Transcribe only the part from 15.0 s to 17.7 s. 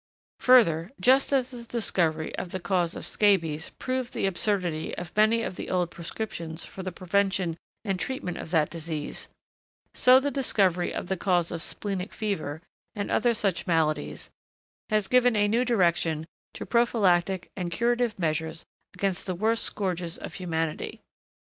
given a new direction to prophylactic and